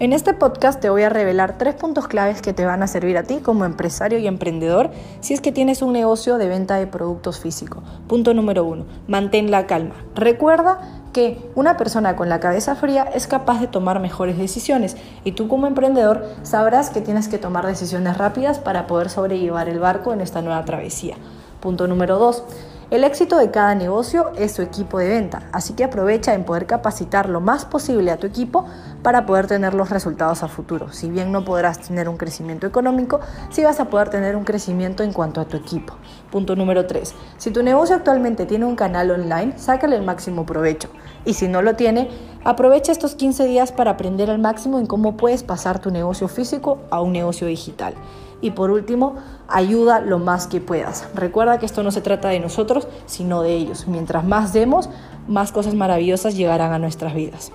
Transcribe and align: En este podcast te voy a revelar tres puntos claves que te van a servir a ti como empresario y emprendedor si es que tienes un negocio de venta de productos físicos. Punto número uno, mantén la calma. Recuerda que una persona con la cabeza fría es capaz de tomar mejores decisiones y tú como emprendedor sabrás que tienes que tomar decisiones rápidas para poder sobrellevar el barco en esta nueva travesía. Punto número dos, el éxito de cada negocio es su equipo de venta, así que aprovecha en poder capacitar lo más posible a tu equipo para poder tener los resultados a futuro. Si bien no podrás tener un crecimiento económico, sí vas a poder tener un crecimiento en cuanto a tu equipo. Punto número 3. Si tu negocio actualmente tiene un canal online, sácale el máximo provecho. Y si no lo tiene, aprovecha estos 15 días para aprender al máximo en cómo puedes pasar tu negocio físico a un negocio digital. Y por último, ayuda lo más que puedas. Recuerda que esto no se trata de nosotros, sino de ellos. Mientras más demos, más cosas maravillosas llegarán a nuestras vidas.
En 0.00 0.12
este 0.12 0.34
podcast 0.34 0.80
te 0.80 0.90
voy 0.90 1.04
a 1.04 1.08
revelar 1.08 1.56
tres 1.56 1.76
puntos 1.76 2.08
claves 2.08 2.42
que 2.42 2.52
te 2.52 2.64
van 2.64 2.82
a 2.82 2.88
servir 2.88 3.16
a 3.16 3.22
ti 3.22 3.36
como 3.36 3.64
empresario 3.64 4.18
y 4.18 4.26
emprendedor 4.26 4.90
si 5.20 5.34
es 5.34 5.40
que 5.40 5.52
tienes 5.52 5.82
un 5.82 5.92
negocio 5.92 6.36
de 6.36 6.48
venta 6.48 6.74
de 6.74 6.88
productos 6.88 7.38
físicos. 7.38 7.84
Punto 8.08 8.34
número 8.34 8.64
uno, 8.64 8.86
mantén 9.06 9.52
la 9.52 9.68
calma. 9.68 9.94
Recuerda 10.16 10.80
que 11.12 11.38
una 11.54 11.76
persona 11.76 12.16
con 12.16 12.28
la 12.28 12.40
cabeza 12.40 12.74
fría 12.74 13.04
es 13.04 13.28
capaz 13.28 13.60
de 13.60 13.68
tomar 13.68 14.00
mejores 14.00 14.36
decisiones 14.36 14.96
y 15.22 15.30
tú 15.30 15.46
como 15.46 15.68
emprendedor 15.68 16.26
sabrás 16.42 16.90
que 16.90 17.00
tienes 17.00 17.28
que 17.28 17.38
tomar 17.38 17.64
decisiones 17.64 18.18
rápidas 18.18 18.58
para 18.58 18.88
poder 18.88 19.10
sobrellevar 19.10 19.68
el 19.68 19.78
barco 19.78 20.12
en 20.12 20.20
esta 20.20 20.42
nueva 20.42 20.64
travesía. 20.64 21.14
Punto 21.60 21.86
número 21.86 22.18
dos, 22.18 22.42
el 22.90 23.02
éxito 23.02 23.38
de 23.38 23.50
cada 23.50 23.74
negocio 23.74 24.32
es 24.36 24.52
su 24.52 24.62
equipo 24.62 24.98
de 24.98 25.08
venta, 25.08 25.48
así 25.52 25.72
que 25.72 25.84
aprovecha 25.84 26.34
en 26.34 26.44
poder 26.44 26.66
capacitar 26.66 27.28
lo 27.28 27.40
más 27.40 27.64
posible 27.64 28.10
a 28.10 28.18
tu 28.18 28.26
equipo 28.26 28.66
para 29.02 29.26
poder 29.26 29.46
tener 29.46 29.74
los 29.74 29.90
resultados 29.90 30.42
a 30.42 30.48
futuro. 30.48 30.92
Si 30.92 31.10
bien 31.10 31.32
no 31.32 31.44
podrás 31.44 31.80
tener 31.80 32.08
un 32.08 32.16
crecimiento 32.16 32.66
económico, 32.66 33.20
sí 33.50 33.64
vas 33.64 33.80
a 33.80 33.86
poder 33.86 34.10
tener 34.10 34.36
un 34.36 34.44
crecimiento 34.44 35.02
en 35.02 35.12
cuanto 35.12 35.40
a 35.40 35.46
tu 35.46 35.56
equipo. 35.56 35.94
Punto 36.30 36.56
número 36.56 36.86
3. 36.86 37.14
Si 37.38 37.50
tu 37.50 37.62
negocio 37.62 37.96
actualmente 37.96 38.46
tiene 38.46 38.64
un 38.66 38.76
canal 38.76 39.10
online, 39.10 39.58
sácale 39.58 39.96
el 39.96 40.02
máximo 40.02 40.44
provecho. 40.44 40.88
Y 41.24 41.34
si 41.34 41.48
no 41.48 41.62
lo 41.62 41.76
tiene, 41.76 42.10
aprovecha 42.44 42.92
estos 42.92 43.14
15 43.14 43.46
días 43.46 43.72
para 43.72 43.92
aprender 43.92 44.30
al 44.30 44.38
máximo 44.38 44.78
en 44.78 44.86
cómo 44.86 45.16
puedes 45.16 45.42
pasar 45.42 45.80
tu 45.80 45.90
negocio 45.90 46.28
físico 46.28 46.78
a 46.90 47.00
un 47.00 47.12
negocio 47.12 47.46
digital. 47.46 47.94
Y 48.40 48.50
por 48.50 48.70
último, 48.70 49.16
ayuda 49.48 50.00
lo 50.00 50.18
más 50.18 50.46
que 50.46 50.60
puedas. 50.60 51.08
Recuerda 51.14 51.58
que 51.58 51.66
esto 51.66 51.82
no 51.82 51.90
se 51.90 52.02
trata 52.02 52.28
de 52.28 52.40
nosotros, 52.40 52.86
sino 53.06 53.42
de 53.42 53.54
ellos. 53.54 53.86
Mientras 53.88 54.24
más 54.24 54.52
demos, 54.52 54.90
más 55.26 55.50
cosas 55.50 55.74
maravillosas 55.74 56.36
llegarán 56.36 56.72
a 56.72 56.78
nuestras 56.78 57.14
vidas. 57.14 57.52